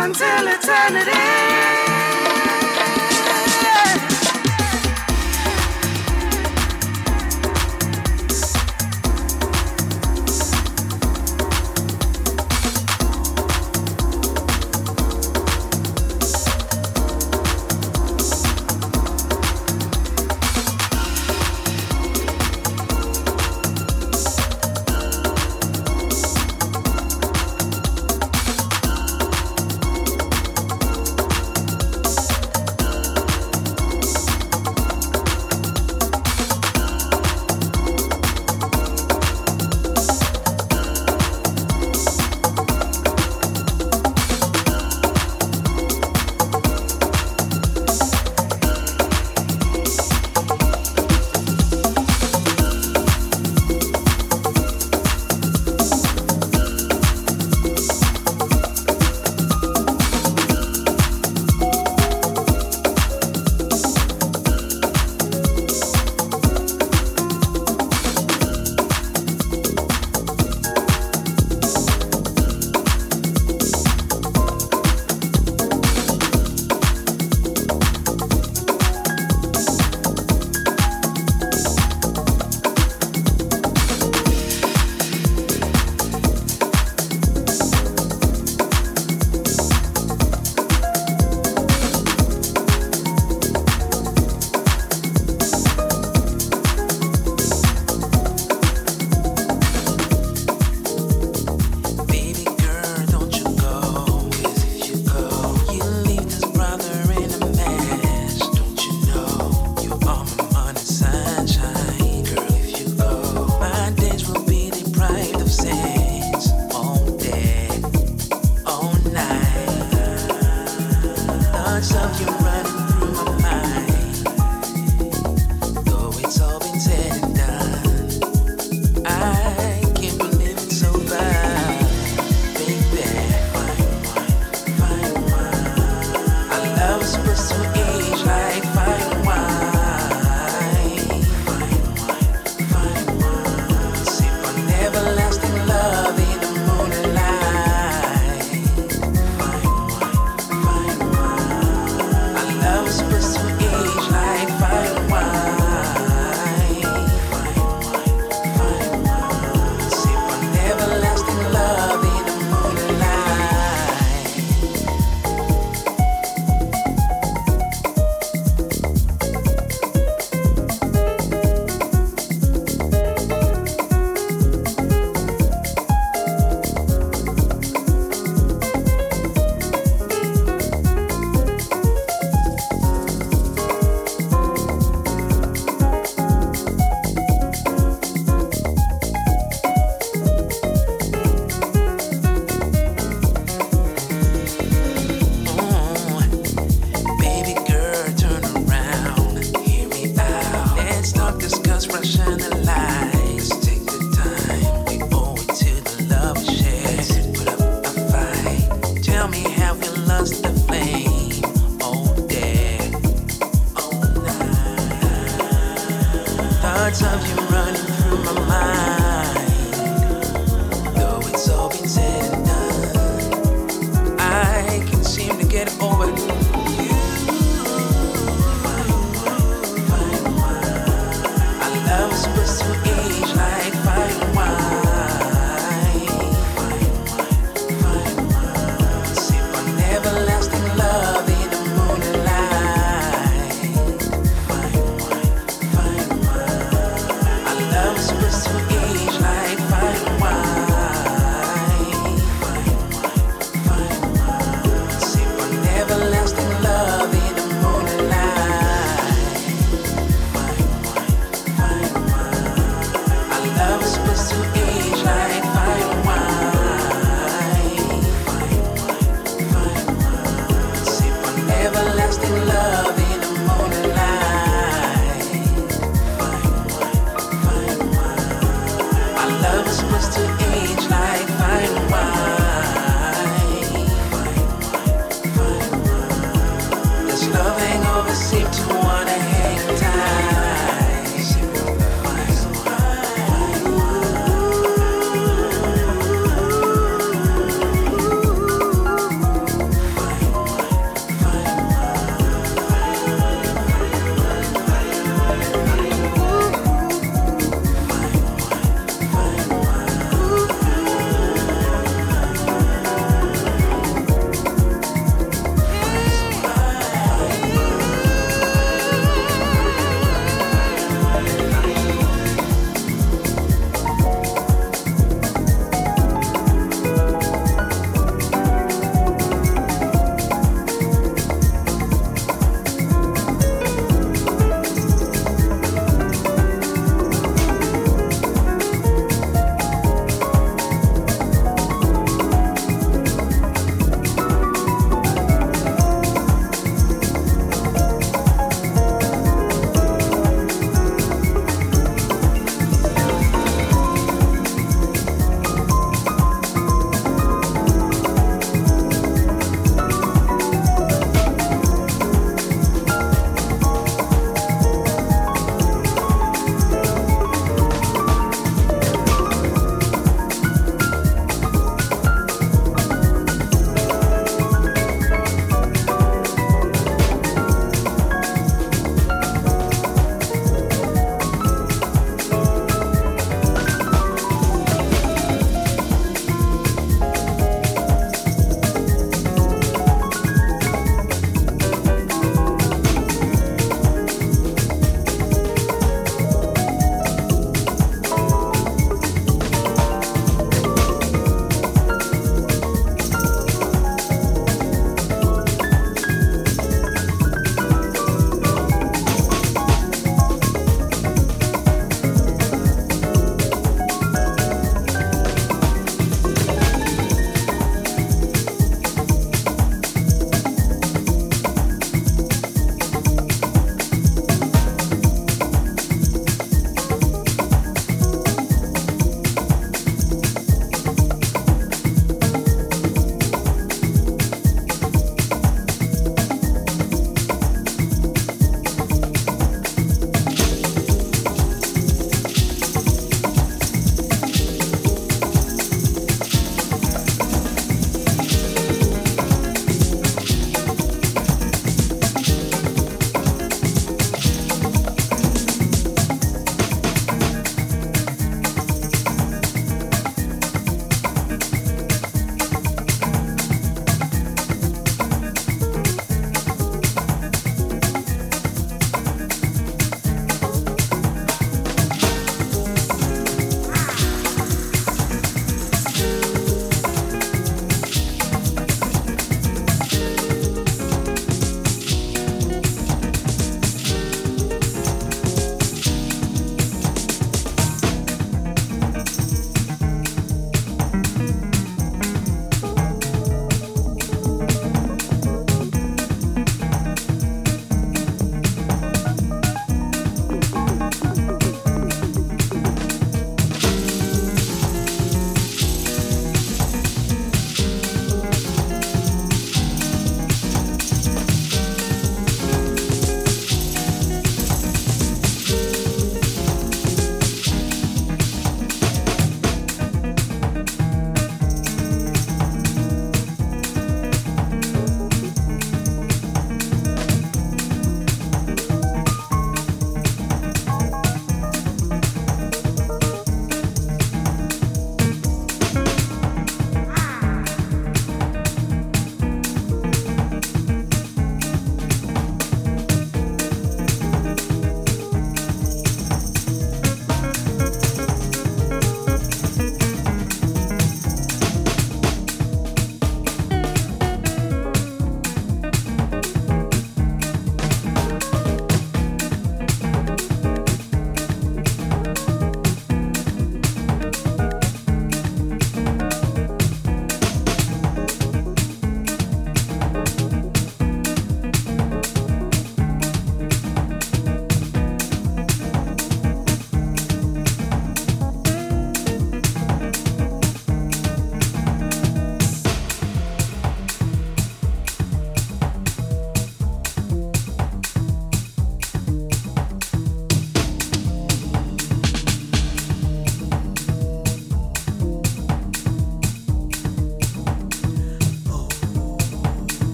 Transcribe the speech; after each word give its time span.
Until 0.00 0.46
eternity. 0.46 1.87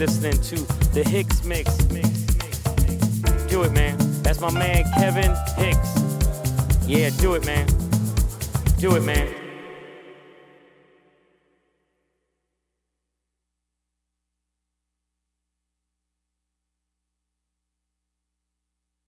Listening 0.00 0.40
to 0.40 0.54
the 0.94 1.02
HixMix. 1.02 1.68
Do 3.50 3.64
it, 3.64 3.72
man. 3.72 3.98
That's 4.22 4.40
my 4.40 4.50
man, 4.50 4.90
Kevin 4.94 5.36
Hicks. 5.58 5.94
Yeah, 6.86 7.10
do 7.18 7.34
it, 7.34 7.44
man. 7.44 7.66
Do 8.78 8.96
it, 8.96 9.02
man. 9.02 9.39